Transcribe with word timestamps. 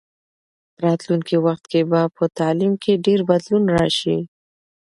په 0.73 0.79
راتلونکي 0.85 1.35
وخت 1.45 1.63
کې 1.71 1.81
به 1.89 2.01
په 2.17 2.23
تعلیم 2.39 2.73
کې 2.83 3.01
ډېر 3.05 3.19
بدلون 3.29 3.63
راسي. 3.75 4.17